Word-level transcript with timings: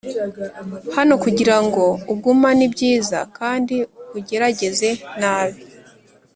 hano 0.95 1.13
kugirango 1.23 1.83
ugumane 2.13 2.61
ibyiza 2.67 3.19
kandi 3.37 3.75
ugerageze 4.17 4.89
nabi. 5.19 5.61